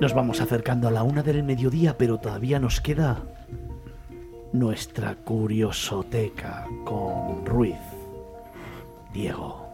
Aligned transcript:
Nos 0.00 0.12
vamos 0.12 0.40
acercando 0.40 0.88
a 0.88 0.90
la 0.90 1.02
una 1.02 1.22
del 1.22 1.42
mediodía, 1.44 1.96
pero 1.96 2.18
todavía 2.18 2.58
nos 2.58 2.80
queda 2.80 3.22
nuestra 4.52 5.14
curiosoteca 5.14 6.66
con 6.84 7.46
Ruiz. 7.46 7.76
Diego. 9.12 9.68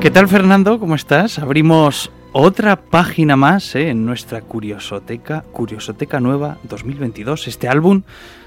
¿Qué 0.00 0.10
tal 0.10 0.28
Fernando? 0.28 0.78
¿Cómo 0.78 0.94
estás? 0.94 1.38
Abrimos 1.38 2.10
otra 2.32 2.76
página 2.76 3.36
más 3.36 3.74
¿eh? 3.74 3.88
en 3.88 4.04
nuestra 4.04 4.42
Curiosoteca, 4.42 5.44
Curiosoteca 5.52 6.20
Nueva 6.20 6.58
2022, 6.64 7.48
este 7.48 7.68
álbum 7.68 8.02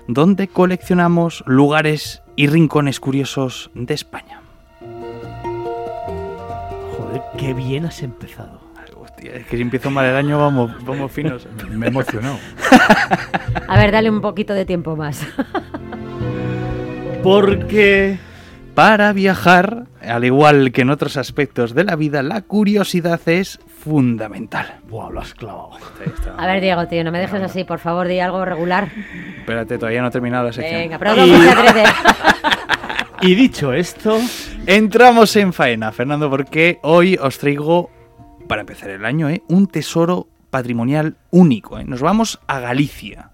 donde 0.08 0.48
coleccionamos 0.48 1.44
lugares 1.48 2.22
y 2.36 2.48
rincones 2.48 3.00
curiosos 3.00 3.72
de 3.74 3.94
España. 3.94 4.45
Qué 7.38 7.54
bien 7.54 7.86
has 7.86 8.02
empezado. 8.02 8.62
Hostia, 8.98 9.36
es 9.36 9.46
que 9.48 9.58
si 9.58 9.62
empiezo 9.62 9.92
mal 9.92 10.06
el 10.06 10.16
año 10.16 10.40
vamos, 10.40 10.72
vamos 10.86 11.12
finos. 11.12 11.48
Me 11.70 11.88
he 11.88 11.90
emocionado. 11.90 12.38
A 13.68 13.78
ver, 13.78 13.92
dale 13.92 14.10
un 14.10 14.22
poquito 14.22 14.54
de 14.54 14.66
tiempo 14.66 14.96
más. 14.96 15.26
Porque 17.24 18.18
Para 18.76 19.12
viajar, 19.14 19.86
al 20.02 20.26
igual 20.26 20.72
que 20.72 20.82
en 20.82 20.90
otros 20.92 21.18
aspectos 21.18 21.74
de 21.74 21.84
la 21.84 21.96
vida, 21.96 22.22
la 22.24 22.42
curiosidad 22.42 23.20
es 23.26 23.60
fundamental. 23.84 24.80
Buah, 24.88 25.10
lo 25.10 25.22
has 25.22 25.34
clavado. 25.34 25.72
A 26.38 26.46
ver, 26.48 26.62
Diego, 26.62 26.88
tío, 26.88 27.04
no 27.04 27.12
me 27.12 27.20
dejes 27.20 27.42
así, 27.42 27.64
por 27.64 27.80
favor, 27.80 28.08
di 28.08 28.20
algo 28.20 28.46
regular. 28.46 28.90
Espérate, 29.40 29.78
todavía 29.78 30.02
no 30.02 30.10
he 30.10 30.12
terminado 30.12 30.46
la 30.46 30.54
sección. 30.54 30.82
Venga, 30.82 31.00
pero 31.00 31.12
adrede. 31.12 31.84
Y 33.26 33.34
dicho 33.34 33.74
esto, 33.74 34.20
Entramos 34.68 35.36
en 35.36 35.52
faena, 35.52 35.92
Fernando, 35.92 36.30
porque 36.30 36.78
hoy 36.84 37.18
os 37.20 37.40
traigo, 37.40 37.90
para 38.48 38.62
empezar 38.62 38.92
el 38.92 39.04
año, 39.04 39.30
¿eh? 39.30 39.42
un 39.48 39.66
tesoro 39.66 40.28
patrimonial 40.52 41.16
único. 41.32 41.80
¿eh? 41.80 41.86
Nos 41.86 42.02
vamos 42.02 42.40
a 42.46 42.60
Galicia. 42.60 43.32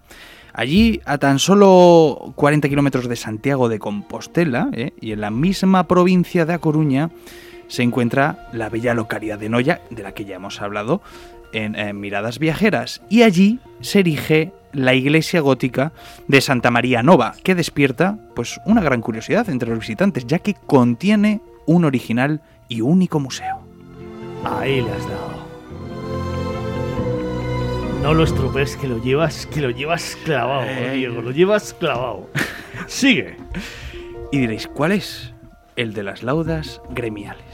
Allí, 0.54 1.02
a 1.04 1.18
tan 1.18 1.40
solo 1.40 2.32
40 2.36 2.70
kilómetros 2.70 3.10
de 3.10 3.18
Santiago 3.18 3.68
de 3.68 3.80
Compostela, 3.80 4.70
¿eh? 4.72 4.94
y 5.02 5.12
en 5.12 5.20
la 5.20 5.30
misma 5.30 5.88
provincia 5.90 6.46
de 6.46 6.54
A 6.54 6.60
Coruña, 6.60 7.10
se 7.68 7.84
encuentra 7.84 8.48
la 8.54 8.70
bella 8.70 8.94
localidad 8.94 9.40
de 9.40 9.50
Noya, 9.50 9.82
de 9.90 10.04
la 10.04 10.14
que 10.14 10.24
ya 10.24 10.36
hemos 10.38 10.62
hablado 10.62 11.02
en, 11.54 12.00
Miradas 12.00 12.40
Viajeras. 12.40 13.02
Y 13.10 13.24
allí 13.24 13.60
se 13.82 14.00
erige 14.00 14.52
la 14.74 14.94
iglesia 14.94 15.42
gótica 15.42 15.92
de 16.28 16.42
Santa 16.42 16.72
María 16.72 17.04
Nova, 17.04 17.36
que 17.44 17.56
despierta 17.56 18.18
pues 18.36 18.60
una 18.66 18.82
gran 18.82 19.02
curiosidad 19.02 19.50
entre 19.50 19.70
los 19.70 19.80
visitantes, 19.80 20.26
ya 20.26 20.40
que 20.40 20.54
contiene 20.54 21.42
un 21.66 21.86
original 21.86 22.42
y 22.70 22.82
único 22.82 23.20
museo. 23.20 23.60
ahí 24.44 24.82
le 24.82 24.92
has 24.92 25.08
dado. 25.10 25.42
No 28.02 28.16
lo 28.16 28.24
estropees, 28.24 28.78
que 28.78 28.88
lo 28.88 28.98
llevas, 29.04 29.46
que 29.46 29.62
lo 29.62 29.70
llevas 29.70 30.18
clavado, 30.26 30.64
Eh. 30.66 30.94
Diego, 30.96 31.22
lo 31.22 31.32
llevas 31.32 31.74
clavado. 31.76 32.30
Sigue. 32.88 33.38
Y 34.32 34.40
diréis, 34.40 34.68
¿cuál 34.68 34.94
es? 34.94 35.34
El 35.76 35.94
de 35.94 36.02
las 36.04 36.24
laudas 36.24 36.82
gremiales. 36.90 37.51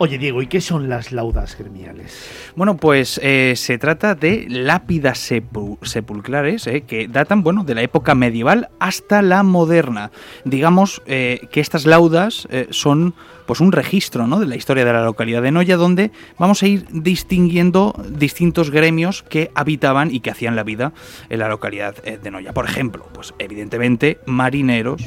Oye, 0.00 0.16
Diego, 0.16 0.42
¿y 0.42 0.46
qué 0.46 0.60
son 0.60 0.88
las 0.88 1.10
laudas 1.10 1.58
gremiales? 1.58 2.52
Bueno, 2.54 2.76
pues 2.76 3.18
eh, 3.20 3.54
se 3.56 3.78
trata 3.78 4.14
de 4.14 4.46
lápidas 4.48 5.32
sepu- 5.32 5.76
sepulcrales 5.84 6.68
eh, 6.68 6.82
que 6.82 7.08
datan, 7.08 7.42
bueno, 7.42 7.64
de 7.64 7.74
la 7.74 7.82
época 7.82 8.14
medieval 8.14 8.68
hasta 8.78 9.22
la 9.22 9.42
moderna. 9.42 10.12
Digamos 10.44 11.02
eh, 11.06 11.48
que 11.50 11.60
estas 11.60 11.84
laudas 11.84 12.46
son 12.70 13.14
pues 13.46 13.58
un 13.60 13.72
registro 13.72 14.28
¿no? 14.28 14.38
de 14.38 14.46
la 14.46 14.54
historia 14.54 14.84
de 14.84 14.92
la 14.92 15.02
localidad 15.04 15.42
de 15.42 15.50
Noya, 15.50 15.76
donde 15.76 16.12
vamos 16.38 16.62
a 16.62 16.68
ir 16.68 16.84
distinguiendo 16.92 17.92
distintos 18.08 18.70
gremios 18.70 19.24
que 19.24 19.50
habitaban 19.56 20.14
y 20.14 20.20
que 20.20 20.30
hacían 20.30 20.54
la 20.54 20.62
vida 20.62 20.92
en 21.28 21.40
la 21.40 21.48
localidad 21.48 21.96
de 22.04 22.30
Noya. 22.30 22.52
Por 22.52 22.66
ejemplo, 22.66 23.08
pues 23.12 23.34
evidentemente 23.40 24.18
marineros, 24.26 25.02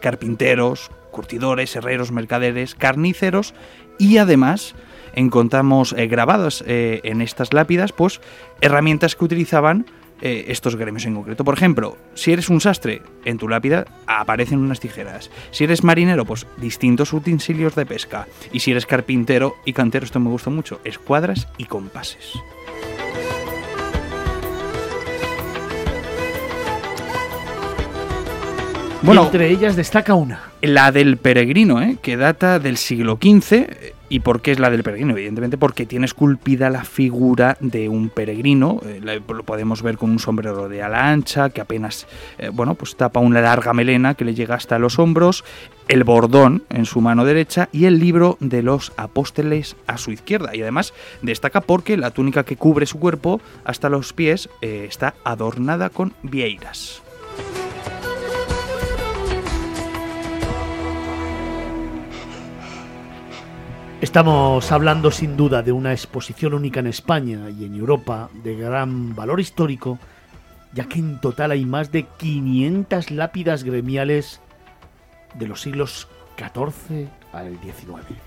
carpinteros, 0.00 0.90
curtidores, 1.10 1.76
herreros, 1.76 2.10
mercaderes, 2.10 2.74
carniceros 2.74 3.52
y 4.02 4.18
además 4.18 4.74
encontramos 5.14 5.94
eh, 5.96 6.08
grabadas 6.08 6.64
eh, 6.66 7.00
en 7.04 7.22
estas 7.22 7.52
lápidas 7.52 7.92
pues 7.92 8.20
herramientas 8.60 9.14
que 9.14 9.24
utilizaban 9.24 9.86
eh, 10.20 10.46
estos 10.48 10.74
gremios 10.74 11.06
en 11.06 11.14
concreto. 11.14 11.44
Por 11.44 11.54
ejemplo, 11.54 11.96
si 12.14 12.32
eres 12.32 12.48
un 12.48 12.60
sastre, 12.60 13.02
en 13.24 13.38
tu 13.38 13.48
lápida 13.48 13.86
aparecen 14.08 14.58
unas 14.58 14.80
tijeras. 14.80 15.30
Si 15.52 15.62
eres 15.62 15.84
marinero, 15.84 16.24
pues 16.24 16.48
distintos 16.56 17.12
utensilios 17.12 17.76
de 17.76 17.86
pesca. 17.86 18.26
Y 18.52 18.60
si 18.60 18.72
eres 18.72 18.86
carpintero 18.86 19.54
y 19.64 19.72
cantero, 19.72 20.04
esto 20.04 20.18
me 20.18 20.30
gusta 20.30 20.50
mucho, 20.50 20.80
escuadras 20.82 21.46
y 21.58 21.66
compases. 21.66 22.32
Bueno, 29.02 29.24
Entre 29.24 29.50
ellas 29.50 29.74
destaca 29.74 30.14
una. 30.14 30.40
la 30.60 30.92
del 30.92 31.16
peregrino, 31.16 31.82
¿eh? 31.82 31.96
que 32.00 32.16
data 32.16 32.60
del 32.60 32.76
siglo 32.76 33.18
XV. 33.20 33.66
¿Y 34.08 34.20
por 34.20 34.42
qué 34.42 34.52
es 34.52 34.60
la 34.60 34.70
del 34.70 34.82
peregrino? 34.84 35.12
Evidentemente 35.12 35.56
porque 35.58 35.86
tiene 35.86 36.04
esculpida 36.04 36.70
la 36.70 36.84
figura 36.84 37.56
de 37.60 37.88
un 37.88 38.10
peregrino. 38.10 38.78
eh, 38.84 39.00
la- 39.02 39.14
lo 39.16 39.42
podemos 39.42 39.82
ver 39.82 39.96
con 39.98 40.10
un 40.10 40.18
sombrero 40.20 40.68
de 40.68 40.82
ala 40.84 41.08
ancha, 41.10 41.50
que 41.50 41.60
apenas 41.60 42.06
eh, 42.38 42.50
bueno, 42.52 42.74
pues 42.74 42.94
tapa 42.94 43.18
una 43.18 43.40
larga 43.40 43.72
melena 43.72 44.14
que 44.14 44.24
le 44.24 44.34
llega 44.34 44.54
hasta 44.54 44.78
los 44.78 44.98
hombros, 45.00 45.42
el 45.88 46.04
bordón 46.04 46.62
en 46.70 46.84
su 46.84 47.00
mano 47.00 47.24
derecha 47.24 47.68
y 47.72 47.86
el 47.86 47.98
libro 47.98 48.36
de 48.38 48.62
los 48.62 48.92
apóstoles 48.96 49.74
a 49.88 49.96
su 49.98 50.12
izquierda. 50.12 50.54
Y 50.54 50.62
además 50.62 50.92
destaca 51.22 51.60
porque 51.60 51.96
la 51.96 52.12
túnica 52.12 52.44
que 52.44 52.56
cubre 52.56 52.86
su 52.86 53.00
cuerpo 53.00 53.40
hasta 53.64 53.88
los 53.88 54.12
pies 54.12 54.48
está 54.60 55.14
adornada 55.24 55.88
con 55.88 56.12
vieiras. 56.22 57.01
Estamos 64.02 64.72
hablando 64.72 65.12
sin 65.12 65.36
duda 65.36 65.62
de 65.62 65.70
una 65.70 65.92
exposición 65.92 66.54
única 66.54 66.80
en 66.80 66.88
España 66.88 67.48
y 67.50 67.64
en 67.64 67.76
Europa 67.76 68.30
de 68.42 68.56
gran 68.56 69.14
valor 69.14 69.38
histórico, 69.38 70.00
ya 70.72 70.86
que 70.86 70.98
en 70.98 71.20
total 71.20 71.52
hay 71.52 71.64
más 71.64 71.92
de 71.92 72.06
500 72.18 73.12
lápidas 73.12 73.62
gremiales 73.62 74.40
de 75.38 75.46
los 75.46 75.60
siglos 75.60 76.08
XIV 76.36 77.10
al 77.32 77.56
XIX. 77.60 78.18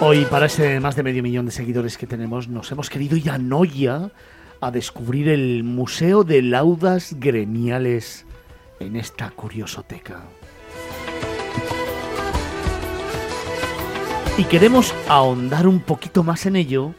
Hoy, 0.00 0.24
para 0.24 0.46
ese 0.46 0.80
más 0.80 0.96
de 0.96 1.04
medio 1.04 1.22
millón 1.22 1.46
de 1.46 1.52
seguidores 1.52 1.96
que 1.96 2.08
tenemos, 2.08 2.48
nos 2.48 2.72
hemos 2.72 2.90
querido 2.90 3.16
ir 3.16 3.30
a 3.30 3.38
Noya 3.38 4.10
a 4.62 4.70
descubrir 4.70 5.28
el 5.28 5.64
Museo 5.64 6.22
de 6.22 6.40
Laudas 6.40 7.16
Gremiales 7.18 8.24
en 8.78 8.94
esta 8.94 9.30
curiosoteca. 9.30 10.22
Y 14.38 14.44
queremos 14.44 14.94
ahondar 15.08 15.66
un 15.66 15.80
poquito 15.80 16.22
más 16.22 16.46
en 16.46 16.54
ello 16.54 16.94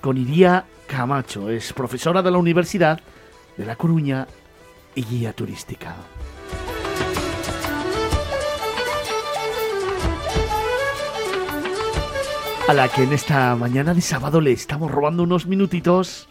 con 0.00 0.16
Iría 0.16 0.64
Camacho, 0.86 1.50
es 1.50 1.74
profesora 1.74 2.22
de 2.22 2.30
la 2.30 2.38
Universidad 2.38 2.98
de 3.58 3.66
La 3.66 3.76
Coruña 3.76 4.26
y 4.94 5.04
guía 5.04 5.34
turística. 5.34 5.96
A 12.68 12.72
la 12.72 12.88
que 12.88 13.02
en 13.02 13.12
esta 13.12 13.54
mañana 13.54 13.92
de 13.92 14.00
sábado 14.00 14.40
le 14.40 14.52
estamos 14.52 14.90
robando 14.90 15.24
unos 15.24 15.46
minutitos 15.46 16.30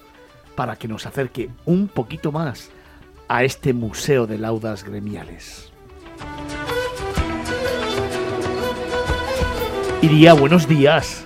para 0.55 0.75
que 0.77 0.87
nos 0.87 1.05
acerque 1.05 1.49
un 1.65 1.87
poquito 1.87 2.31
más 2.31 2.71
a 3.27 3.43
este 3.43 3.73
Museo 3.73 4.27
de 4.27 4.37
Laudas 4.37 4.83
Gremiales. 4.83 5.71
Iría, 10.01 10.33
buenos 10.33 10.67
días. 10.67 11.25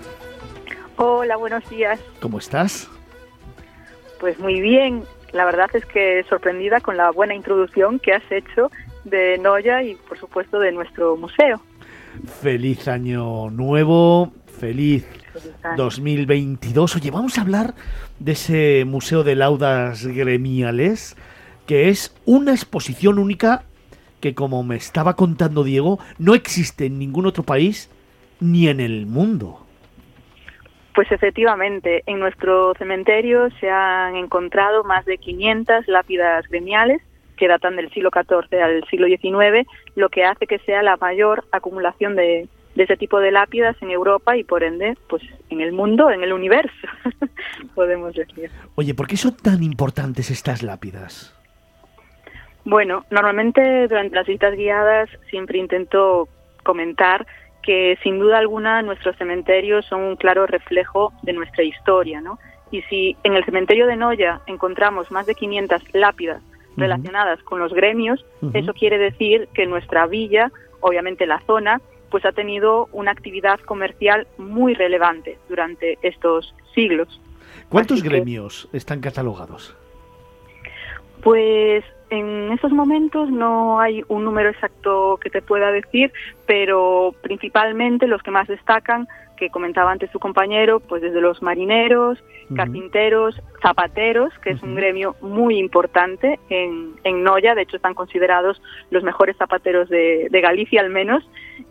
Hola, 0.95 1.35
buenos 1.37 1.69
días. 1.69 1.99
¿Cómo 2.21 2.39
estás? 2.39 2.89
Pues 4.19 4.39
muy 4.39 4.61
bien. 4.61 5.03
La 5.33 5.45
verdad 5.45 5.67
es 5.73 5.85
que 5.85 6.23
sorprendida 6.29 6.79
con 6.79 6.97
la 6.97 7.11
buena 7.11 7.35
introducción 7.35 7.99
que 7.99 8.13
has 8.13 8.31
hecho 8.31 8.71
de 9.03 9.37
Noya 9.37 9.83
y, 9.83 9.95
por 9.95 10.17
supuesto, 10.17 10.59
de 10.59 10.71
nuestro 10.71 11.15
museo. 11.17 11.61
Feliz 12.41 12.87
año 12.87 13.49
nuevo, 13.49 14.31
feliz 14.59 15.05
2022. 15.75 16.95
Oye, 16.95 17.11
vamos 17.11 17.37
a 17.37 17.41
hablar 17.41 17.73
de 18.19 18.31
ese 18.33 18.85
Museo 18.85 19.23
de 19.23 19.35
Laudas 19.35 20.05
Gremiales, 20.05 21.15
que 21.67 21.89
es 21.89 22.15
una 22.25 22.51
exposición 22.51 23.19
única 23.19 23.63
que, 24.21 24.35
como 24.35 24.63
me 24.63 24.75
estaba 24.75 25.15
contando 25.15 25.63
Diego, 25.63 25.99
no 26.17 26.33
existe 26.35 26.85
en 26.85 26.99
ningún 26.99 27.25
otro 27.25 27.43
país 27.43 27.89
ni 28.39 28.67
en 28.67 28.79
el 28.79 29.05
mundo. 29.05 29.65
Pues 30.95 31.11
efectivamente, 31.11 32.03
en 32.07 32.19
nuestro 32.19 32.73
cementerio 32.75 33.49
se 33.59 33.69
han 33.69 34.15
encontrado 34.15 34.83
más 34.83 35.05
de 35.05 35.17
500 35.17 35.87
lápidas 35.87 36.47
gremiales 36.49 37.01
que 37.37 37.47
datan 37.47 37.77
del 37.77 37.89
siglo 37.91 38.09
XIV 38.13 38.61
al 38.61 38.83
siglo 38.89 39.07
XIX, 39.07 39.67
lo 39.95 40.09
que 40.09 40.25
hace 40.25 40.45
que 40.45 40.59
sea 40.59 40.83
la 40.83 40.97
mayor 40.97 41.45
acumulación 41.51 42.15
de, 42.15 42.49
de 42.79 42.85
ese 42.85 42.95
tipo 42.95 43.19
de 43.19 43.29
lápidas 43.29 43.75
en 43.81 43.91
Europa 43.91 44.37
y 44.37 44.45
por 44.45 44.63
ende, 44.63 44.97
pues 45.09 45.21
en 45.49 45.59
el 45.59 45.73
mundo, 45.73 46.09
en 46.11 46.23
el 46.23 46.31
universo, 46.31 46.87
podemos 47.75 48.15
decir. 48.15 48.49
Oye, 48.75 48.93
¿por 48.93 49.05
qué 49.05 49.17
son 49.17 49.35
tan 49.35 49.61
importantes 49.63 50.31
estas 50.31 50.63
lápidas? 50.63 51.37
Bueno, 52.63 53.03
normalmente 53.11 53.89
durante 53.89 54.15
las 54.15 54.25
visitas 54.25 54.55
guiadas 54.55 55.09
siempre 55.29 55.57
intento 55.59 56.29
comentar 56.63 57.27
que 57.61 57.97
sin 58.01 58.17
duda 58.17 58.37
alguna 58.37 58.81
nuestros 58.81 59.17
cementerios 59.17 59.85
son 59.85 59.99
un 59.99 60.15
claro 60.15 60.47
reflejo 60.47 61.11
de 61.23 61.33
nuestra 61.33 61.65
historia, 61.65 62.21
¿no? 62.21 62.39
Y 62.71 62.81
si 62.83 63.17
en 63.25 63.33
el 63.33 63.43
cementerio 63.43 63.87
de 63.87 63.97
Noya 63.97 64.39
encontramos 64.47 65.11
más 65.11 65.25
de 65.25 65.35
500 65.35 65.83
lápidas 65.95 66.41
relacionadas 66.77 67.43
con 67.43 67.59
los 67.59 67.73
gremios, 67.73 68.25
eso 68.53 68.73
quiere 68.73 68.97
decir 68.97 69.49
que 69.53 69.65
nuestra 69.65 70.07
villa, 70.07 70.49
obviamente 70.79 71.25
la 71.25 71.41
zona, 71.41 71.81
pues 72.09 72.25
ha 72.25 72.31
tenido 72.31 72.89
una 72.91 73.11
actividad 73.11 73.59
comercial 73.61 74.27
muy 74.37 74.73
relevante 74.73 75.37
durante 75.47 75.97
estos 76.01 76.53
siglos. 76.73 77.21
¿Cuántos 77.69 78.03
gremios 78.03 78.67
están 78.73 78.99
catalogados? 78.99 79.75
Pues 81.21 81.83
en 82.09 82.51
estos 82.51 82.71
momentos 82.71 83.29
no 83.29 83.79
hay 83.79 84.03
un 84.07 84.23
número 84.23 84.49
exacto 84.49 85.19
que 85.21 85.29
te 85.29 85.41
pueda 85.41 85.71
decir, 85.71 86.11
pero 86.47 87.13
principalmente 87.21 88.07
los 88.07 88.23
que 88.23 88.31
más 88.31 88.47
destacan, 88.47 89.07
que 89.39 89.49
comentaba 89.49 89.91
antes 89.91 90.11
su 90.11 90.19
compañero, 90.19 90.81
pues 90.81 91.01
desde 91.01 91.21
los 91.21 91.41
marineros, 91.41 92.19
carpinteros, 92.55 93.41
zapateros, 93.61 94.33
que 94.43 94.51
es 94.51 94.61
un 94.61 94.75
gremio 94.75 95.15
muy 95.21 95.57
importante 95.57 96.39
en, 96.49 96.95
en, 97.03 97.23
Noya, 97.23 97.55
de 97.55 97.61
hecho 97.61 97.77
están 97.77 97.93
considerados 97.93 98.61
los 98.91 99.03
mejores 99.03 99.37
zapateros 99.37 99.87
de, 99.89 100.27
de 100.29 100.41
Galicia 100.41 100.81
al 100.81 100.89
menos, 100.89 101.23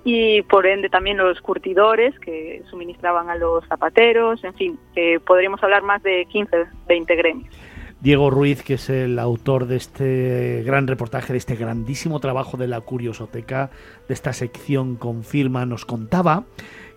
y 0.05 0.43
por 0.43 0.67
ende 0.67 0.89
también 0.89 1.19
los 1.19 1.41
curtidores 1.41 2.19
que 2.21 2.63
suministraban 2.71 3.29
a 3.29 3.37
los 3.37 3.67
zapateros, 3.67 4.43
en 4.45 4.55
fin, 4.55 4.79
que 4.95 5.21
podríamos 5.21 5.63
hablar 5.63 5.83
más 5.83 6.03
de 6.03 6.25
15, 6.27 6.57
20 6.89 7.17
gremios. 7.17 7.55
Diego 8.01 8.31
Ruiz, 8.31 8.63
que 8.63 8.75
es 8.75 8.91
el 8.91 9.19
autor 9.19 9.67
de 9.67 9.77
este 9.77 10.63
gran 10.65 10.87
reportaje, 10.87 11.33
de 11.33 11.39
este 11.39 11.57
grandísimo 11.57 12.21
trabajo 12.21 12.57
de 12.57 12.69
la 12.69 12.81
Curiosoteca, 12.81 13.71
de 14.07 14.15
esta 14.15 14.33
sección 14.33 14.95
Confirma, 14.95 15.67
nos 15.67 15.85
contaba 15.85 16.45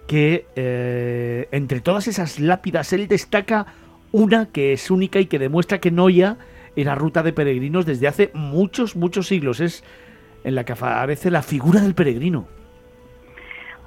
que 0.07 0.45
eh, 0.55 1.47
entre 1.51 1.79
todas 1.79 2.07
esas 2.07 2.39
lápidas 2.39 2.93
él 2.93 3.07
destaca 3.07 3.67
una 4.11 4.47
que 4.51 4.73
es 4.73 4.91
única 4.91 5.19
y 5.19 5.27
que 5.27 5.39
demuestra 5.39 5.79
que 5.79 5.91
Noya 5.91 6.37
era 6.75 6.95
ruta 6.95 7.23
de 7.23 7.33
peregrinos 7.33 7.85
desde 7.85 8.07
hace 8.07 8.31
muchos, 8.33 8.95
muchos 8.95 9.27
siglos. 9.27 9.59
Es 9.59 9.83
en 10.43 10.55
la 10.55 10.63
que 10.63 10.73
aparece 10.73 11.31
la 11.31 11.41
figura 11.41 11.81
del 11.81 11.95
peregrino. 11.95 12.47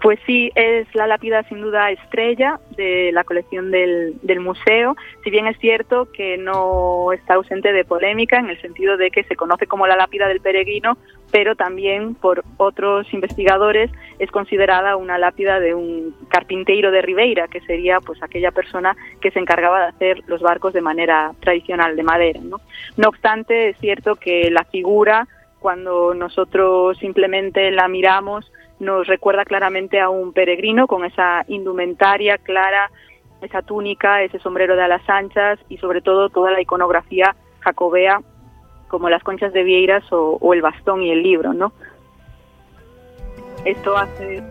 Pues 0.05 0.19
sí, 0.26 0.50
es 0.55 0.87
la 0.94 1.06
lápida 1.06 1.44
sin 1.44 1.62
duda 1.62 1.90
estrella 1.90 2.61
de 2.76 3.11
la 3.12 3.25
colección 3.25 3.70
del, 3.70 4.20
museo, 4.38 4.96
si 5.22 5.31
bien 5.31 5.46
es 5.46 5.56
cierto 5.58 6.12
que 6.12 6.37
no 6.37 7.11
está 7.14 7.34
ausente 7.34 7.72
de 7.72 7.87
polémica 7.87 8.38
en 8.38 8.50
el 8.50 8.61
sentido 8.61 8.99
de 8.99 9.11
que 9.11 9.25
se 9.25 9.34
conoce 9.34 9.66
como 9.66 9.87
la 9.87 9.96
lápida 9.96 10.28
del 10.28 10.40
peregrino, 10.40 10.99
pero 11.35 11.57
también 11.57 12.15
por 12.15 12.45
otros 12.59 13.13
investigadores 13.13 13.91
es 14.21 14.31
considerada 14.31 14.95
una 14.95 15.19
lápida 15.19 15.59
de 15.59 15.75
un 15.75 16.15
carpinteiro 16.29 16.93
de 16.93 17.03
Ribeira, 17.03 17.49
que 17.49 17.61
sería 17.63 17.99
pues 17.99 18.23
aquella 18.23 18.53
persona 18.53 18.97
que 19.21 19.33
se 19.33 19.41
encargaba 19.41 19.81
de 19.81 19.87
hacer 19.87 20.23
los 20.29 20.43
barcos 20.43 20.73
de 20.75 20.81
manera 20.81 21.33
tradicional 21.41 21.97
de 21.97 22.05
madera. 22.05 22.39
No, 22.41 22.61
no 22.97 23.09
obstante, 23.09 23.71
es 23.71 23.79
cierto 23.79 24.15
que 24.15 24.49
la 24.49 24.63
figura, 24.63 25.27
cuando 25.59 26.15
nosotros 26.15 26.99
simplemente 26.99 27.73
la 27.73 27.89
miramos, 27.89 28.53
nos 28.79 29.09
recuerda 29.09 29.45
claramente 29.45 29.99
a 29.99 30.11
un 30.11 30.33
peregrino 30.33 30.87
con 30.87 31.05
esa 31.05 31.45
indumentaria 31.49 32.39
clara, 32.39 32.93
esa 33.43 33.61
túnica, 33.63 34.23
ese 34.23 34.39
sombrero 34.39 34.77
de 34.77 34.83
alas 34.83 35.03
anchas 35.09 35.59
y 35.69 35.79
sobre 35.79 36.01
todo 36.01 36.29
toda 36.29 36.53
la 36.53 36.61
iconografía 36.61 37.35
jacobea 37.59 38.21
como 38.89 39.09
las 39.09 39.23
conchas 39.23 39.53
de 39.53 39.63
vieiras 39.63 40.05
o, 40.13 40.39
o 40.41 40.55
el 40.55 40.63
bastón 40.63 41.03
y 41.03 41.11
el 41.11 41.23
libro, 41.23 41.53
¿no? 41.53 41.73
Esto 43.65 43.97
hace 43.97 44.43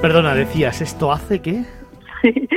Perdona, 0.00 0.34
decías, 0.34 0.80
¿esto 0.80 1.12
hace 1.12 1.42
qué? 1.42 1.62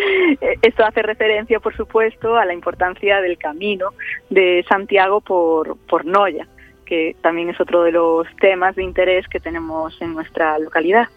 Esto 0.62 0.86
hace 0.86 1.02
referencia, 1.02 1.60
por 1.60 1.76
supuesto, 1.76 2.38
a 2.38 2.46
la 2.46 2.54
importancia 2.54 3.20
del 3.20 3.38
camino 3.38 3.90
de 4.30 4.66
Santiago 4.70 5.20
por, 5.22 5.78
por 5.88 6.06
Noya 6.06 6.48
que 6.86 7.16
también 7.22 7.50
es 7.50 7.60
otro 7.60 7.84
de 7.84 7.92
los 7.92 8.28
temas 8.40 8.76
de 8.76 8.84
interés 8.84 9.28
que 9.28 9.40
tenemos 9.40 10.00
en 10.02 10.14
nuestra 10.14 10.60
localidad. 10.60 11.08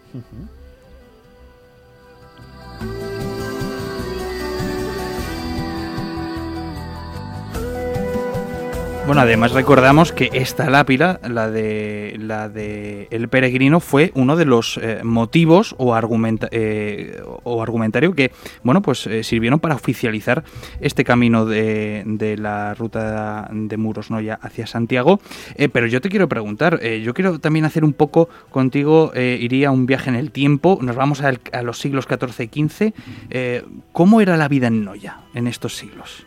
Bueno, 9.07 9.21
además 9.21 9.53
recordamos 9.53 10.11
que 10.11 10.29
esta 10.33 10.69
lápida, 10.69 11.21
la 11.25 11.49
de 11.49 12.17
la 12.19 12.49
de 12.49 13.07
el 13.09 13.29
peregrino, 13.29 13.79
fue 13.79 14.11
uno 14.15 14.35
de 14.35 14.43
los 14.43 14.77
eh, 14.83 14.99
motivos 15.01 15.75
o, 15.77 15.95
argumenta, 15.95 16.49
eh, 16.51 17.17
argumentario 17.45 18.13
que, 18.13 18.33
bueno, 18.63 18.81
pues 18.81 19.07
eh, 19.07 19.23
sirvieron 19.23 19.61
para 19.61 19.75
oficializar 19.75 20.43
este 20.81 21.05
camino 21.05 21.45
de, 21.45 22.03
de 22.05 22.35
la 22.35 22.73
ruta 22.73 23.47
de 23.49 23.77
Muros 23.77 24.11
Noya 24.11 24.39
hacia 24.41 24.67
Santiago. 24.67 25.21
pero 25.71 25.87
yo 25.87 26.01
te 26.01 26.09
quiero 26.09 26.27
preguntar, 26.27 26.81
yo 26.81 27.13
quiero 27.13 27.39
también 27.39 27.63
hacer 27.63 27.85
un 27.85 27.93
poco 27.93 28.27
contigo, 28.51 29.13
iría 29.15 29.71
un 29.71 29.85
viaje 29.85 30.09
en 30.09 30.17
el 30.17 30.31
tiempo, 30.31 30.79
nos 30.81 30.97
vamos 30.97 31.21
a, 31.21 31.31
a 31.53 31.61
los 31.61 31.79
siglos 31.79 32.07
XIV 32.09 32.49
y 32.51 32.67
XV. 32.67 32.93
¿Cómo 33.93 34.19
era 34.19 34.35
la 34.35 34.49
vida 34.49 34.67
en 34.67 34.83
Noya 34.83 35.21
en 35.33 35.47
estos 35.47 35.77
siglos? 35.77 36.26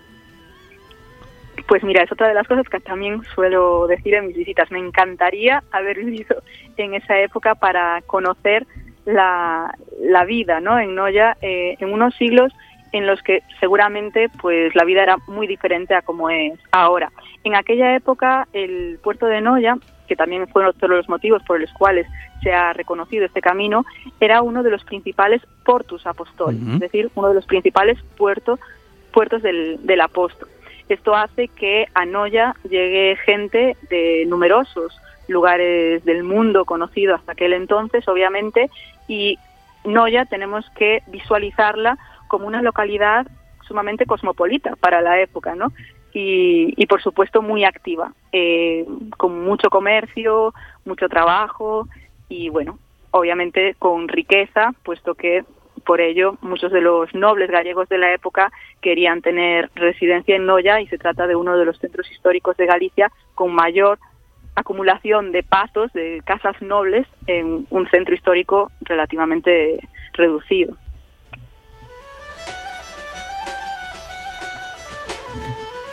Pues 1.70 1.84
mira, 1.84 2.02
es 2.02 2.10
otra 2.10 2.26
de 2.26 2.34
las 2.34 2.48
cosas 2.48 2.68
que 2.68 2.80
también 2.80 3.22
suelo 3.32 3.86
decir 3.86 4.14
en 4.14 4.26
mis 4.26 4.36
visitas. 4.36 4.72
Me 4.72 4.80
encantaría 4.80 5.62
haber 5.70 5.98
vivido 6.04 6.42
en 6.76 6.94
esa 6.94 7.20
época 7.20 7.54
para 7.54 8.02
conocer 8.08 8.66
la, 9.04 9.72
la 10.00 10.24
vida 10.24 10.58
¿no? 10.58 10.80
en 10.80 10.96
Noya 10.96 11.36
eh, 11.40 11.76
en 11.78 11.92
unos 11.92 12.12
siglos 12.16 12.52
en 12.90 13.06
los 13.06 13.22
que 13.22 13.44
seguramente 13.60 14.28
pues 14.40 14.74
la 14.74 14.84
vida 14.84 15.04
era 15.04 15.18
muy 15.28 15.46
diferente 15.46 15.94
a 15.94 16.02
como 16.02 16.28
es 16.28 16.58
ahora. 16.72 17.12
En 17.44 17.54
aquella 17.54 17.94
época 17.94 18.48
el 18.52 18.98
puerto 19.00 19.26
de 19.26 19.40
Noya, 19.40 19.76
que 20.08 20.16
también 20.16 20.48
fue 20.48 20.66
otro 20.66 20.88
de 20.88 20.96
los 20.96 21.08
motivos 21.08 21.40
por 21.44 21.60
los 21.60 21.72
cuales 21.74 22.08
se 22.42 22.52
ha 22.52 22.72
reconocido 22.72 23.26
este 23.26 23.40
camino, 23.40 23.84
era 24.18 24.42
uno 24.42 24.64
de 24.64 24.72
los 24.72 24.82
principales 24.82 25.40
portus 25.64 26.04
apostoli, 26.04 26.58
es 26.74 26.80
decir, 26.80 27.12
uno 27.14 27.28
de 27.28 27.34
los 27.34 27.46
principales 27.46 27.96
puertos 28.18 28.58
puertos 29.12 29.40
del, 29.40 29.78
del 29.86 30.00
apóstol. 30.00 30.48
Esto 30.90 31.14
hace 31.14 31.46
que 31.48 31.86
a 31.94 32.04
Noya 32.04 32.54
llegue 32.68 33.16
gente 33.24 33.76
de 33.88 34.24
numerosos 34.26 35.00
lugares 35.28 36.04
del 36.04 36.24
mundo 36.24 36.64
conocido 36.64 37.14
hasta 37.14 37.32
aquel 37.32 37.52
entonces, 37.52 38.06
obviamente, 38.08 38.68
y 39.06 39.38
Noya 39.84 40.24
tenemos 40.24 40.68
que 40.70 41.02
visualizarla 41.06 41.96
como 42.26 42.48
una 42.48 42.60
localidad 42.60 43.26
sumamente 43.66 44.04
cosmopolita 44.04 44.74
para 44.76 45.00
la 45.00 45.20
época, 45.20 45.54
¿no? 45.54 45.72
Y, 46.12 46.74
y 46.76 46.86
por 46.86 47.00
supuesto 47.00 47.40
muy 47.40 47.64
activa, 47.64 48.12
eh, 48.32 48.84
con 49.16 49.44
mucho 49.44 49.70
comercio, 49.70 50.52
mucho 50.84 51.08
trabajo 51.08 51.86
y 52.28 52.48
bueno, 52.48 52.80
obviamente 53.12 53.76
con 53.78 54.08
riqueza, 54.08 54.74
puesto 54.82 55.14
que 55.14 55.44
por 55.84 56.00
ello, 56.00 56.36
muchos 56.40 56.72
de 56.72 56.80
los 56.80 57.12
nobles 57.14 57.50
gallegos 57.50 57.88
de 57.88 57.98
la 57.98 58.12
época 58.12 58.52
querían 58.80 59.22
tener 59.22 59.70
residencia 59.74 60.36
en 60.36 60.46
Noya 60.46 60.80
y 60.80 60.86
se 60.86 60.98
trata 60.98 61.26
de 61.26 61.36
uno 61.36 61.56
de 61.56 61.64
los 61.64 61.78
centros 61.78 62.10
históricos 62.10 62.56
de 62.56 62.66
Galicia 62.66 63.10
con 63.34 63.52
mayor 63.52 63.98
acumulación 64.54 65.32
de 65.32 65.42
pasos, 65.42 65.92
de 65.92 66.22
casas 66.24 66.60
nobles, 66.60 67.06
en 67.26 67.66
un 67.70 67.88
centro 67.88 68.14
histórico 68.14 68.70
relativamente 68.82 69.80
reducido. 70.12 70.76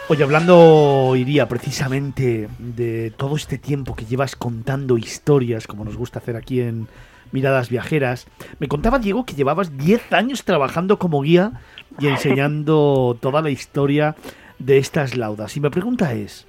Oye, 0.10 0.24
hablando, 0.24 1.16
iría 1.18 1.50
precisamente 1.50 2.48
de 2.60 3.12
todo 3.12 3.36
este 3.36 3.58
tiempo 3.58 3.94
que 3.94 4.06
llevas 4.06 4.38
contando 4.38 4.98
historias, 4.98 5.68
como 5.68 5.84
nos 5.84 5.98
gusta 5.98 6.20
hacer 6.20 6.38
aquí 6.38 6.62
en 6.62 6.88
Miradas 7.32 7.70
Viajeras. 7.70 8.28
Me 8.60 8.68
contaba 8.68 9.00
Diego 9.00 9.26
que 9.26 9.36
llevabas 9.36 9.78
10 9.78 10.14
años 10.14 10.44
trabajando 10.44 11.00
como 11.00 11.22
guía 11.22 11.54
y 12.00 12.08
enseñando 12.08 13.18
toda 13.22 13.42
la 13.42 13.50
historia 13.50 14.16
de 14.60 14.78
estas 14.78 15.16
laudas. 15.16 15.56
Y 15.58 15.62
mi 15.62 15.70
pregunta 15.70 16.14
es, 16.14 16.48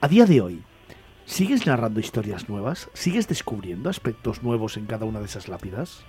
a 0.00 0.08
día 0.08 0.26
de 0.26 0.40
hoy, 0.40 0.62
¿sigues 1.24 1.66
narrando 1.66 2.00
historias 2.00 2.48
nuevas? 2.48 2.90
¿Sigues 2.92 3.28
descubriendo 3.28 3.90
aspectos 3.90 4.42
nuevos 4.42 4.76
en 4.76 4.86
cada 4.86 5.06
una 5.06 5.20
de 5.20 5.26
esas 5.26 5.48
lápidas? 5.48 6.04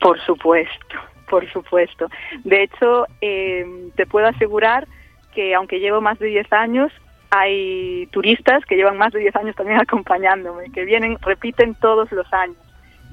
Por 0.00 0.20
supuesto, 0.20 0.96
por 1.28 1.50
supuesto. 1.52 2.08
De 2.44 2.64
hecho, 2.64 3.06
eh, 3.20 3.90
te 3.96 4.06
puedo 4.06 4.26
asegurar 4.26 4.86
que 5.34 5.54
aunque 5.54 5.80
llevo 5.80 6.00
más 6.00 6.18
de 6.18 6.26
10 6.28 6.52
años, 6.52 6.92
hay 7.30 8.06
turistas 8.12 8.64
que 8.64 8.76
llevan 8.76 8.96
más 8.96 9.12
de 9.12 9.20
10 9.20 9.36
años 9.36 9.56
también 9.56 9.80
acompañándome, 9.80 10.70
que 10.72 10.84
vienen, 10.84 11.18
repiten 11.20 11.74
todos 11.74 12.10
los 12.12 12.30
años. 12.32 12.56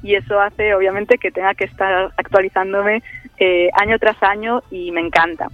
Y 0.04 0.16
eso 0.16 0.40
hace, 0.40 0.76
obviamente, 0.76 1.18
que 1.18 1.32
tenga 1.32 1.56
que 1.56 1.64
estar 1.64 2.12
actualizándome 2.18 3.02
eh, 3.40 3.70
año 3.74 3.98
tras 3.98 4.22
año 4.22 4.62
y 4.70 4.92
me 4.92 5.02
encanta. 5.02 5.48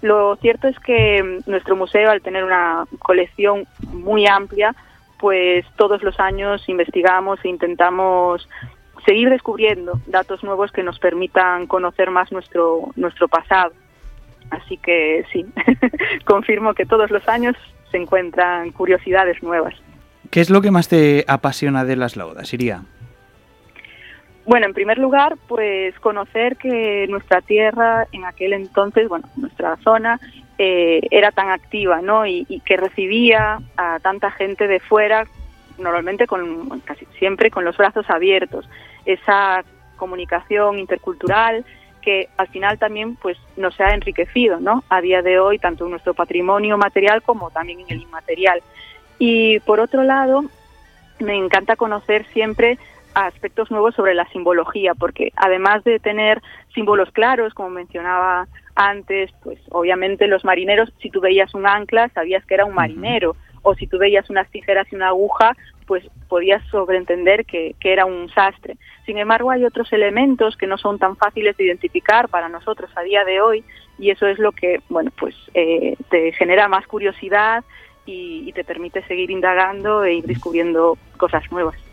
Lo 0.00 0.36
cierto 0.36 0.68
es 0.68 0.78
que 0.78 1.40
nuestro 1.46 1.74
museo, 1.76 2.10
al 2.10 2.22
tener 2.22 2.44
una 2.44 2.84
colección 3.00 3.66
muy 3.80 4.26
amplia, 4.26 4.74
pues 5.18 5.66
todos 5.76 6.02
los 6.02 6.20
años 6.20 6.68
investigamos 6.68 7.40
e 7.42 7.48
intentamos 7.48 8.48
seguir 9.04 9.30
descubriendo 9.30 10.00
datos 10.06 10.42
nuevos 10.42 10.72
que 10.72 10.82
nos 10.82 10.98
permitan 10.98 11.66
conocer 11.66 12.10
más 12.10 12.30
nuestro, 12.32 12.90
nuestro 12.96 13.28
pasado. 13.28 13.72
Así 14.50 14.76
que 14.76 15.24
sí, 15.32 15.44
confirmo 16.24 16.74
que 16.74 16.86
todos 16.86 17.10
los 17.10 17.26
años 17.28 17.56
se 17.90 17.96
encuentran 17.96 18.70
curiosidades 18.72 19.42
nuevas. 19.42 19.74
¿Qué 20.30 20.40
es 20.40 20.50
lo 20.50 20.60
que 20.60 20.70
más 20.70 20.88
te 20.88 21.24
apasiona 21.28 21.84
de 21.84 21.96
las 21.96 22.16
laudas, 22.16 22.52
Iría? 22.52 22.82
Bueno, 24.46 24.66
en 24.66 24.74
primer 24.74 24.98
lugar, 24.98 25.36
pues 25.48 25.98
conocer 25.98 26.56
que 26.56 27.06
nuestra 27.08 27.40
tierra 27.40 28.06
en 28.12 28.24
aquel 28.24 28.52
entonces, 28.52 29.08
bueno, 29.08 29.28
nuestra 29.36 29.76
zona 29.78 30.20
eh, 30.56 31.00
era 31.10 31.32
tan 31.32 31.50
activa, 31.50 32.00
¿no? 32.00 32.26
Y, 32.26 32.46
y, 32.48 32.60
que 32.60 32.76
recibía 32.76 33.58
a 33.76 33.98
tanta 33.98 34.30
gente 34.30 34.68
de 34.68 34.78
fuera, 34.78 35.26
normalmente 35.78 36.28
con 36.28 36.80
casi 36.80 37.06
siempre 37.18 37.50
con 37.50 37.64
los 37.64 37.76
brazos 37.76 38.08
abiertos. 38.08 38.68
Esa 39.04 39.64
comunicación 39.96 40.78
intercultural 40.78 41.64
que 42.00 42.28
al 42.36 42.46
final 42.46 42.78
también 42.78 43.16
pues 43.16 43.36
nos 43.56 43.80
ha 43.80 43.92
enriquecido, 43.94 44.60
¿no? 44.60 44.84
A 44.88 45.00
día 45.00 45.22
de 45.22 45.40
hoy 45.40 45.58
tanto 45.58 45.86
en 45.86 45.90
nuestro 45.90 46.14
patrimonio 46.14 46.78
material 46.78 47.20
como 47.20 47.50
también 47.50 47.80
en 47.80 47.86
el 47.88 48.02
inmaterial. 48.02 48.62
Y 49.18 49.58
por 49.60 49.80
otro 49.80 50.04
lado, 50.04 50.44
me 51.18 51.34
encanta 51.34 51.74
conocer 51.74 52.24
siempre 52.32 52.78
aspectos 53.24 53.70
nuevos 53.70 53.94
sobre 53.94 54.14
la 54.14 54.28
simbología, 54.28 54.94
porque 54.94 55.32
además 55.36 55.82
de 55.84 55.98
tener 55.98 56.42
símbolos 56.74 57.10
claros, 57.12 57.54
como 57.54 57.70
mencionaba 57.70 58.46
antes, 58.74 59.30
pues 59.42 59.58
obviamente 59.70 60.26
los 60.26 60.44
marineros, 60.44 60.92
si 61.00 61.10
tú 61.10 61.20
veías 61.20 61.54
un 61.54 61.66
ancla, 61.66 62.10
sabías 62.10 62.44
que 62.44 62.54
era 62.54 62.66
un 62.66 62.74
marinero, 62.74 63.34
o 63.62 63.74
si 63.74 63.86
tú 63.86 63.98
veías 63.98 64.28
unas 64.28 64.48
tijeras 64.50 64.86
y 64.92 64.96
una 64.96 65.08
aguja, 65.08 65.56
pues 65.86 66.04
podías 66.28 66.62
sobreentender 66.68 67.46
que, 67.46 67.74
que, 67.80 67.92
era 67.92 68.04
un 68.04 68.28
sastre. 68.28 68.76
Sin 69.06 69.16
embargo, 69.16 69.50
hay 69.50 69.64
otros 69.64 69.92
elementos 69.92 70.56
que 70.56 70.66
no 70.66 70.76
son 70.76 70.98
tan 70.98 71.16
fáciles 71.16 71.56
de 71.56 71.64
identificar 71.64 72.28
para 72.28 72.48
nosotros 72.50 72.90
a 72.96 73.02
día 73.02 73.24
de 73.24 73.40
hoy, 73.40 73.64
y 73.98 74.10
eso 74.10 74.26
es 74.26 74.38
lo 74.38 74.52
que, 74.52 74.80
bueno, 74.90 75.10
pues 75.18 75.34
eh, 75.54 75.96
te 76.10 76.32
genera 76.32 76.68
más 76.68 76.86
curiosidad 76.86 77.64
y, 78.04 78.44
y 78.46 78.52
te 78.52 78.62
permite 78.62 79.02
seguir 79.04 79.30
indagando 79.30 80.04
e 80.04 80.16
ir 80.16 80.24
descubriendo 80.26 80.98
cosas 81.16 81.50
nuevas. 81.50 81.85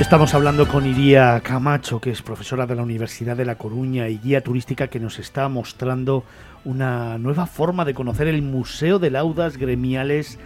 Estamos 0.00 0.32
hablando 0.32 0.66
con 0.66 0.86
Iría 0.86 1.38
Camacho, 1.40 2.00
que 2.00 2.10
es 2.10 2.22
profesora 2.22 2.66
de 2.66 2.74
la 2.74 2.82
Universidad 2.82 3.36
de 3.36 3.44
La 3.44 3.56
Coruña 3.56 4.08
y 4.08 4.16
guía 4.16 4.42
turística 4.42 4.88
que 4.88 4.98
nos 4.98 5.18
está 5.18 5.48
mostrando 5.50 6.24
una 6.64 7.18
nueva 7.18 7.44
forma 7.44 7.84
de 7.84 7.92
conocer 7.92 8.26
el 8.26 8.40
Museo 8.40 8.98
de 8.98 9.10
Laudas 9.10 9.58
Gremiales 9.58 10.38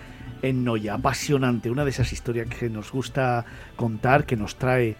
en 0.42 0.64
Noya. 0.64 0.94
Apasionante, 0.94 1.70
una 1.70 1.84
de 1.84 1.90
esas 1.90 2.12
historias 2.12 2.48
que 2.48 2.68
nos 2.68 2.90
gusta 2.90 3.46
contar, 3.76 4.26
que 4.26 4.36
nos 4.36 4.56
trae 4.56 4.96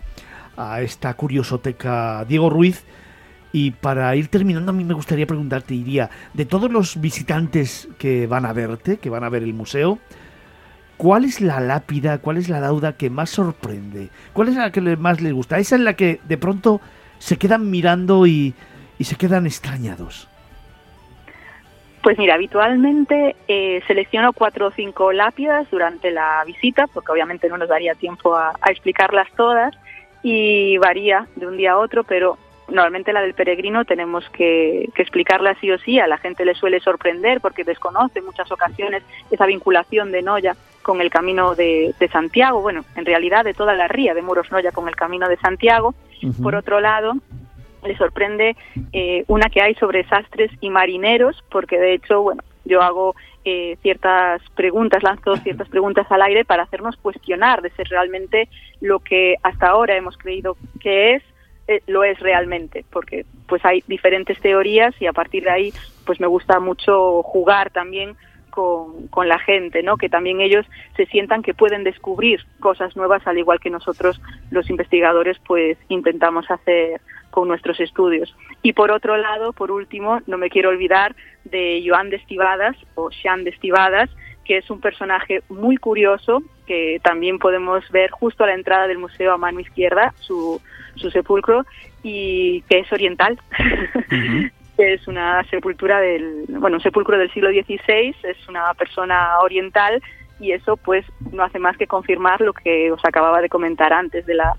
a 0.56 0.80
esta 0.82 1.12
curiosoteca 1.14 2.25
Diego 2.25 2.49
Ruiz. 2.49 2.84
Y 3.52 3.73
para 3.73 4.14
ir 4.14 4.28
terminando, 4.28 4.70
a 4.70 4.75
mí 4.75 4.84
me 4.84 4.94
gustaría 4.94 5.26
preguntarte, 5.26 5.75
Iría, 5.75 6.11
de 6.32 6.46
todos 6.46 6.70
los 6.70 7.00
visitantes 7.00 7.88
que 7.99 8.28
van 8.28 8.46
a 8.46 8.52
verte, 8.52 8.99
que 8.99 9.11
van 9.11 9.25
a 9.25 9.28
ver 9.28 9.42
el 9.42 9.52
museo, 9.52 9.99
¿Cuál 10.96 11.24
es 11.24 11.40
la 11.40 11.60
lápida, 11.60 12.18
cuál 12.18 12.36
es 12.36 12.48
la 12.48 12.60
lauda 12.60 12.96
que 12.96 13.10
más 13.10 13.30
sorprende? 13.30 14.10
¿Cuál 14.32 14.48
es 14.48 14.54
la 14.54 14.70
que 14.70 14.80
más 14.80 15.20
les 15.20 15.32
gusta? 15.32 15.58
Esa 15.58 15.74
es 15.76 15.82
la 15.82 15.94
que 15.94 16.20
de 16.24 16.38
pronto 16.38 16.80
se 17.18 17.36
quedan 17.36 17.70
mirando 17.70 18.26
y, 18.26 18.54
y 18.98 19.04
se 19.04 19.16
quedan 19.16 19.46
extrañados. 19.46 20.28
Pues 22.04 22.18
mira, 22.18 22.34
habitualmente 22.34 23.34
eh, 23.48 23.80
selecciono 23.86 24.34
cuatro 24.34 24.66
o 24.66 24.70
cinco 24.70 25.10
lápidas 25.12 25.68
durante 25.70 26.10
la 26.10 26.44
visita, 26.44 26.86
porque 26.86 27.10
obviamente 27.10 27.48
no 27.48 27.56
nos 27.56 27.70
daría 27.70 27.94
tiempo 27.94 28.36
a, 28.36 28.52
explicarlas 28.66 29.26
todas, 29.36 29.74
y 30.22 30.76
varía 30.76 31.26
de 31.34 31.46
un 31.46 31.56
día 31.56 31.72
a 31.72 31.78
otro, 31.78 32.04
pero 32.04 32.36
normalmente 32.68 33.12
la 33.14 33.22
del 33.22 33.32
peregrino 33.32 33.86
tenemos 33.86 34.28
que, 34.30 34.90
que, 34.94 35.00
explicarla 35.00 35.54
sí 35.62 35.70
o 35.70 35.78
sí, 35.78 35.98
a 35.98 36.06
la 36.06 36.18
gente 36.18 36.44
le 36.44 36.54
suele 36.54 36.78
sorprender 36.80 37.40
porque 37.40 37.64
desconoce 37.64 38.18
en 38.18 38.26
muchas 38.26 38.52
ocasiones 38.52 39.02
esa 39.30 39.46
vinculación 39.46 40.12
de 40.12 40.20
Noya 40.20 40.56
con 40.84 41.00
el 41.00 41.10
camino 41.10 41.56
de, 41.56 41.92
de, 41.98 42.08
Santiago, 42.08 42.60
bueno, 42.60 42.84
en 42.94 43.04
realidad 43.04 43.44
de 43.44 43.54
toda 43.54 43.74
la 43.74 43.88
ría 43.88 44.14
de 44.14 44.22
Muros 44.22 44.52
Noya 44.52 44.70
con 44.70 44.86
el 44.86 44.94
camino 44.94 45.28
de 45.28 45.36
Santiago. 45.38 45.96
Uh 46.22 46.26
-huh. 46.28 46.42
Por 46.42 46.54
otro 46.54 46.80
lado, 46.80 47.14
le 47.82 47.96
sorprende 47.96 48.56
eh, 48.92 49.24
una 49.26 49.48
que 49.48 49.60
hay 49.60 49.74
sobre 49.74 50.06
sastres 50.08 50.50
y 50.60 50.70
marineros, 50.70 51.42
porque 51.50 51.78
de 51.78 51.94
hecho, 51.94 52.22
bueno, 52.22 52.42
yo 52.64 52.82
hago 52.82 53.14
eh, 53.44 53.76
ciertas 53.82 54.40
preguntas, 54.54 55.02
lanzo 55.02 55.36
ciertas 55.38 55.68
preguntas 55.68 56.06
al 56.10 56.22
aire 56.22 56.44
para 56.44 56.62
hacernos 56.62 56.96
cuestionar 56.96 57.60
de 57.60 57.70
ser 57.70 57.88
realmente 57.88 58.48
lo 58.80 59.00
que 59.00 59.36
hasta 59.42 59.68
ahora 59.68 59.96
hemos 59.96 60.16
creído 60.16 60.56
que 60.80 61.14
es 61.14 61.22
eh, 61.66 61.82
lo 61.86 62.04
es 62.04 62.18
realmente, 62.20 62.84
porque 62.90 63.24
pues 63.46 63.64
hay 63.64 63.82
diferentes 63.86 64.38
teorías 64.40 64.94
y 65.00 65.06
a 65.06 65.12
partir 65.12 65.44
de 65.44 65.50
ahí 65.50 65.72
pues 66.04 66.20
me 66.20 66.26
gusta 66.26 66.60
mucho 66.60 67.22
jugar 67.22 67.70
también 67.70 68.16
con, 68.54 69.08
con, 69.08 69.28
la 69.28 69.40
gente, 69.40 69.82
¿no? 69.82 69.96
Que 69.96 70.08
también 70.08 70.40
ellos 70.40 70.64
se 70.96 71.06
sientan 71.06 71.42
que 71.42 71.54
pueden 71.54 71.82
descubrir 71.82 72.40
cosas 72.61 72.94
nuevas 72.94 73.26
al 73.26 73.37
igual 73.37 73.58
que 73.58 73.68
nosotros 73.68 74.20
los 74.52 74.70
investigadores 74.70 75.38
pues 75.44 75.76
intentamos 75.88 76.49
hacer 76.49 77.00
con 77.32 77.49
nuestros 77.49 77.80
estudios. 77.80 78.32
Y 78.62 78.73
por 78.73 78.92
otro 78.92 79.16
lado, 79.16 79.52
por 79.52 79.73
último, 79.73 80.20
no 80.28 80.38
me 80.38 80.50
quiero 80.50 80.68
olvidar 80.68 81.16
de 81.44 81.84
Joan 81.84 82.11
de 82.11 82.16
Estivadas 82.16 82.76
o 82.94 83.11
Jean 83.11 83.42
de 83.42 83.50
Estivadas, 83.50 84.08
que 84.44 84.58
es 84.58 84.70
un 84.70 84.80
personaje 84.80 85.42
muy 85.49 85.76
curioso 85.76 86.42
que 86.64 87.00
también 87.02 87.40
podemos 87.40 87.90
ver 87.90 88.11
justo 88.12 88.44
a 88.44 88.46
la 88.46 88.54
entrada 88.54 88.87
del 88.87 88.99
museo 88.99 89.32
a 89.32 89.38
mano 89.38 89.58
izquierda, 89.58 90.14
su, 90.20 90.61
su 90.94 91.11
sepulcro, 91.11 91.66
y 92.04 92.62
que 92.68 92.78
es 92.78 92.92
oriental. 92.92 93.38
Uh 93.58 94.14
-huh. 94.14 94.52
Es 94.76 95.07
una 95.07 95.45
sepultura 95.50 96.00
del, 96.00 96.47
bueno, 96.49 96.76
un 96.76 96.83
sepulcro 96.83 97.19
del 97.19 97.33
siglo 97.33 97.50
XVI, 97.50 98.14
es 98.23 98.49
una 98.49 98.73
persona 98.75 99.38
oriental 99.40 100.02
y 100.40 100.52
eso 100.52 100.76
pues 100.76 101.04
no 101.33 101.45
hace 101.45 101.59
más 101.59 101.76
que 101.76 101.87
confirmar 101.87 102.40
lo 102.40 102.52
que 102.52 102.90
os 102.90 103.04
acababa 103.04 103.40
de 103.40 103.49
comentar 103.49 103.93
antes 103.93 104.26
de 104.26 104.35
la 104.35 104.52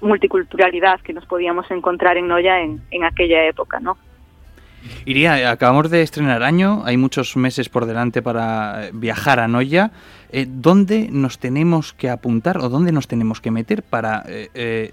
multiculturalidad 0.00 1.00
que 1.00 1.12
nos 1.12 1.26
podíamos 1.26 1.70
encontrar 1.70 2.16
en 2.16 2.28
Noya 2.28 2.60
en, 2.60 2.82
en 2.90 3.04
aquella 3.04 3.44
época, 3.44 3.80
¿no? 3.80 3.96
Iría, 5.06 5.50
acabamos 5.50 5.90
de 5.90 6.02
estrenar 6.02 6.42
año, 6.42 6.82
hay 6.84 6.96
muchos 6.96 7.36
meses 7.36 7.68
por 7.68 7.86
delante 7.86 8.22
para 8.22 8.90
viajar 8.92 9.40
a 9.40 9.48
Noya. 9.48 9.90
Eh, 10.30 10.46
¿Dónde 10.48 11.08
nos 11.10 11.38
tenemos 11.38 11.92
que 11.92 12.10
apuntar 12.10 12.58
o 12.58 12.68
dónde 12.68 12.92
nos 12.92 13.06
tenemos 13.08 13.40
que 13.40 13.50
meter 13.50 13.82
para 13.82 14.24
eh, 14.26 14.50
eh, 14.54 14.92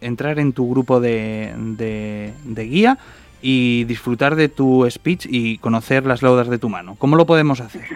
entrar 0.00 0.38
en 0.38 0.52
tu 0.52 0.70
grupo 0.70 1.00
de, 1.00 1.52
de, 1.56 2.32
de, 2.44 2.64
guía 2.64 2.98
y 3.48 3.84
disfrutar 3.84 4.34
de 4.34 4.48
tu 4.48 4.84
speech 4.90 5.26
y 5.30 5.58
conocer 5.58 6.04
las 6.04 6.20
laudas 6.20 6.48
de 6.48 6.58
tu 6.58 6.68
mano? 6.68 6.96
¿Cómo 6.98 7.14
lo 7.14 7.26
podemos 7.26 7.60
hacer? 7.60 7.86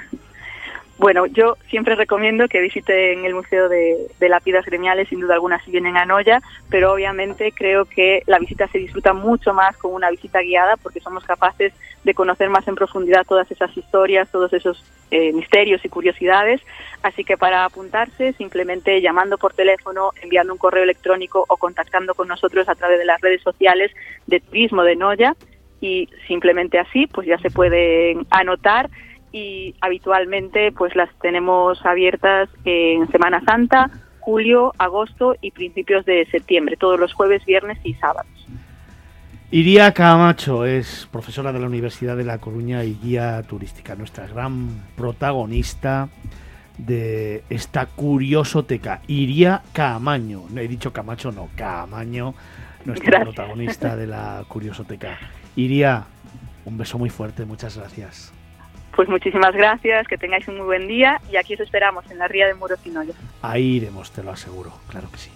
Bueno, 1.00 1.24
yo 1.24 1.56
siempre 1.70 1.94
recomiendo 1.94 2.46
que 2.46 2.60
visiten 2.60 3.24
el 3.24 3.32
Museo 3.32 3.70
de, 3.70 4.06
Lápidas 4.20 4.66
Gremiales, 4.66 5.08
sin 5.08 5.20
duda 5.20 5.32
alguna 5.32 5.58
si 5.64 5.70
vienen 5.70 5.96
a 5.96 6.04
Noya, 6.04 6.42
pero 6.68 6.92
obviamente 6.92 7.52
creo 7.52 7.86
que 7.86 8.22
la 8.26 8.38
visita 8.38 8.68
se 8.68 8.76
disfruta 8.76 9.14
mucho 9.14 9.54
más 9.54 9.78
con 9.78 9.94
una 9.94 10.10
visita 10.10 10.42
guiada 10.42 10.76
porque 10.76 11.00
somos 11.00 11.24
capaces 11.24 11.72
de 12.04 12.12
conocer 12.12 12.50
más 12.50 12.68
en 12.68 12.74
profundidad 12.74 13.24
todas 13.26 13.50
esas 13.50 13.74
historias, 13.74 14.30
todos 14.30 14.52
esos 14.52 14.84
eh, 15.10 15.32
misterios 15.32 15.82
y 15.86 15.88
curiosidades. 15.88 16.60
Así 17.02 17.24
que 17.24 17.38
para 17.38 17.64
apuntarse, 17.64 18.34
simplemente 18.34 19.00
llamando 19.00 19.38
por 19.38 19.54
teléfono, 19.54 20.10
enviando 20.20 20.52
un 20.52 20.58
correo 20.58 20.82
electrónico 20.82 21.46
o 21.48 21.56
contactando 21.56 22.14
con 22.14 22.28
nosotros 22.28 22.68
a 22.68 22.74
través 22.74 22.98
de 22.98 23.06
las 23.06 23.22
redes 23.22 23.40
sociales 23.40 23.90
de 24.26 24.40
Turismo 24.40 24.82
de 24.82 24.96
Noya 24.96 25.34
y 25.80 26.10
simplemente 26.28 26.78
así 26.78 27.06
pues 27.06 27.26
ya 27.26 27.38
se 27.38 27.50
pueden 27.50 28.26
anotar 28.28 28.90
y 29.32 29.74
habitualmente 29.80 30.72
pues 30.72 30.94
las 30.96 31.08
tenemos 31.20 31.84
abiertas 31.84 32.48
en 32.64 33.10
Semana 33.10 33.42
Santa, 33.44 33.90
julio, 34.20 34.72
agosto 34.78 35.36
y 35.40 35.50
principios 35.50 36.04
de 36.04 36.26
septiembre, 36.30 36.76
todos 36.76 36.98
los 36.98 37.12
jueves, 37.12 37.44
viernes 37.44 37.78
y 37.84 37.94
sábados. 37.94 38.30
Iría 39.52 39.92
Camacho 39.92 40.64
es 40.64 41.08
profesora 41.10 41.52
de 41.52 41.58
la 41.58 41.66
Universidad 41.66 42.16
de 42.16 42.22
La 42.22 42.38
Coruña 42.38 42.84
y 42.84 42.94
guía 43.02 43.42
turística, 43.42 43.96
nuestra 43.96 44.28
gran 44.28 44.68
protagonista 44.96 46.08
de 46.78 47.42
esta 47.50 47.86
curiosoteca. 47.86 49.02
Iría 49.08 49.62
Camaño, 49.72 50.44
no 50.50 50.60
he 50.60 50.68
dicho 50.68 50.92
Camacho, 50.92 51.32
no, 51.32 51.48
Camaño, 51.56 52.34
nuestra 52.84 53.10
Gracias. 53.10 53.34
protagonista 53.34 53.96
de 53.96 54.06
la 54.06 54.44
curiosoteca. 54.46 55.18
Iría, 55.56 56.04
un 56.64 56.78
beso 56.78 56.96
muy 56.98 57.10
fuerte, 57.10 57.44
muchas 57.44 57.76
gracias. 57.76 58.32
Pues 59.00 59.08
muchísimas 59.08 59.54
gracias, 59.54 60.06
que 60.06 60.18
tengáis 60.18 60.46
un 60.46 60.58
muy 60.58 60.66
buen 60.66 60.86
día 60.86 61.22
y 61.32 61.36
aquí 61.36 61.54
os 61.54 61.60
esperamos 61.60 62.04
en 62.10 62.18
la 62.18 62.28
Ría 62.28 62.46
de 62.46 62.52
Muros 62.52 62.80
y 62.84 62.90
Nollos. 62.90 63.16
Ahí 63.40 63.76
iremos, 63.76 64.10
te 64.10 64.22
lo 64.22 64.30
aseguro, 64.30 64.74
claro 64.90 65.10
que 65.10 65.16
sí. 65.16 65.30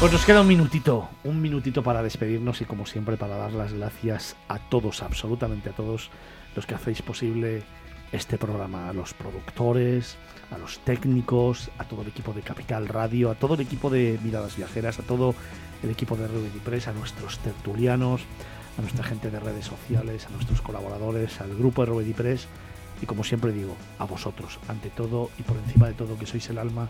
Pues 0.00 0.12
nos 0.12 0.26
queda 0.26 0.42
un 0.42 0.48
minutito, 0.48 1.08
un 1.24 1.40
minutito 1.40 1.82
para 1.82 2.02
despedirnos 2.02 2.60
y 2.60 2.66
como 2.66 2.84
siempre 2.84 3.16
para 3.16 3.38
dar 3.38 3.52
las 3.52 3.72
gracias 3.72 4.36
a 4.48 4.58
todos, 4.58 5.02
absolutamente 5.02 5.70
a 5.70 5.72
todos 5.72 6.10
los 6.54 6.66
que 6.66 6.74
hacéis 6.74 7.00
posible 7.00 7.62
este 8.12 8.36
programa, 8.36 8.90
a 8.90 8.92
los 8.92 9.14
productores, 9.14 10.18
a 10.50 10.58
los 10.58 10.78
técnicos, 10.80 11.70
a 11.78 11.84
todo 11.84 12.02
el 12.02 12.08
equipo 12.08 12.34
de 12.34 12.42
Capital 12.42 12.86
Radio, 12.86 13.30
a 13.30 13.34
todo 13.34 13.54
el 13.54 13.62
equipo 13.62 13.88
de 13.88 14.18
Miradas 14.22 14.58
Viajeras, 14.58 14.98
a 14.98 15.04
todo 15.04 15.34
el 15.82 15.88
equipo 15.88 16.16
de 16.16 16.28
Ruben 16.28 16.52
y 16.54 16.58
Press, 16.58 16.88
a 16.88 16.92
nuestros 16.92 17.38
tertulianos, 17.38 18.26
a 18.78 18.80
nuestra 18.80 19.04
gente 19.04 19.30
de 19.30 19.40
redes 19.40 19.66
sociales, 19.66 20.26
a 20.26 20.30
nuestros 20.30 20.62
colaboradores, 20.62 21.40
al 21.40 21.54
grupo 21.56 21.82
de 21.82 21.86
Ruben 21.86 22.10
y 22.10 22.14
Press 22.14 22.46
y 23.02 23.06
como 23.06 23.24
siempre 23.24 23.52
digo, 23.52 23.76
a 23.98 24.04
vosotros, 24.04 24.58
ante 24.68 24.88
todo 24.88 25.30
y 25.38 25.42
por 25.42 25.56
encima 25.56 25.88
de 25.88 25.94
todo, 25.94 26.16
que 26.16 26.26
sois 26.26 26.48
el 26.50 26.58
alma 26.58 26.88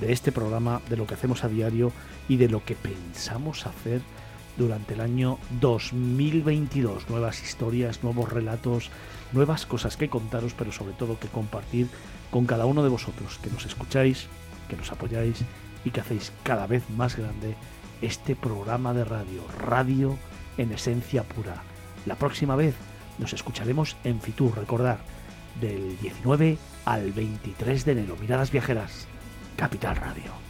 de 0.00 0.12
este 0.12 0.32
programa, 0.32 0.80
de 0.90 0.96
lo 0.96 1.06
que 1.06 1.14
hacemos 1.14 1.44
a 1.44 1.48
diario 1.48 1.92
y 2.28 2.36
de 2.36 2.48
lo 2.48 2.64
que 2.64 2.74
pensamos 2.74 3.64
hacer 3.66 4.02
durante 4.56 4.94
el 4.94 5.00
año 5.00 5.38
2022. 5.60 7.08
Nuevas 7.08 7.42
historias, 7.42 8.02
nuevos 8.02 8.32
relatos, 8.32 8.90
nuevas 9.32 9.64
cosas 9.64 9.96
que 9.96 10.08
contaros, 10.08 10.54
pero 10.54 10.72
sobre 10.72 10.94
todo 10.94 11.20
que 11.20 11.28
compartir 11.28 11.88
con 12.32 12.46
cada 12.46 12.66
uno 12.66 12.82
de 12.82 12.88
vosotros, 12.88 13.38
que 13.38 13.50
nos 13.50 13.64
escucháis, 13.64 14.26
que 14.68 14.76
nos 14.76 14.90
apoyáis 14.90 15.44
y 15.84 15.90
que 15.90 16.00
hacéis 16.00 16.32
cada 16.42 16.66
vez 16.66 16.82
más 16.90 17.16
grande 17.16 17.54
este 18.02 18.34
programa 18.34 18.92
de 18.92 19.04
radio, 19.04 19.42
radio 19.60 20.18
en 20.58 20.72
esencia 20.72 21.22
pura. 21.22 21.62
La 22.06 22.16
próxima 22.16 22.56
vez 22.56 22.74
nos 23.18 23.32
escucharemos 23.32 23.96
en 24.04 24.20
Fitur, 24.20 24.56
recordar, 24.56 24.98
del 25.60 25.98
19 26.00 26.58
al 26.84 27.12
23 27.12 27.84
de 27.84 27.92
enero. 27.92 28.16
Miradas 28.20 28.50
viajeras, 28.50 29.06
Capital 29.56 29.96
Radio. 29.96 30.43